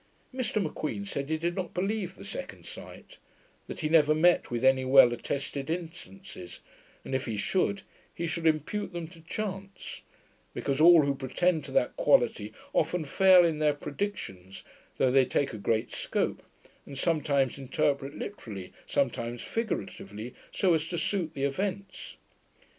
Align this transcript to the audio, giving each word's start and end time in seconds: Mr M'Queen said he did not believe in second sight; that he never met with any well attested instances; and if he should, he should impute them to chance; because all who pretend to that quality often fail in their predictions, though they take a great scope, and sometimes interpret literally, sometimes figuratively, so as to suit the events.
Mr 0.33 0.59
M'Queen 0.59 1.05
said 1.05 1.29
he 1.29 1.37
did 1.37 1.55
not 1.55 1.75
believe 1.75 2.17
in 2.17 2.23
second 2.23 2.65
sight; 2.65 3.19
that 3.67 3.81
he 3.81 3.87
never 3.87 4.15
met 4.15 4.49
with 4.49 4.63
any 4.63 4.83
well 4.83 5.13
attested 5.13 5.69
instances; 5.69 6.59
and 7.05 7.13
if 7.13 7.25
he 7.27 7.37
should, 7.37 7.83
he 8.11 8.25
should 8.25 8.47
impute 8.47 8.93
them 8.93 9.07
to 9.07 9.21
chance; 9.21 10.01
because 10.55 10.81
all 10.81 11.03
who 11.03 11.13
pretend 11.13 11.63
to 11.63 11.69
that 11.71 11.95
quality 11.97 12.51
often 12.73 13.05
fail 13.05 13.45
in 13.45 13.59
their 13.59 13.75
predictions, 13.75 14.63
though 14.97 15.11
they 15.11 15.23
take 15.23 15.53
a 15.53 15.59
great 15.59 15.91
scope, 15.91 16.41
and 16.83 16.97
sometimes 16.97 17.59
interpret 17.59 18.17
literally, 18.17 18.73
sometimes 18.87 19.39
figuratively, 19.43 20.33
so 20.51 20.73
as 20.73 20.87
to 20.87 20.97
suit 20.97 21.35
the 21.35 21.43
events. 21.43 22.17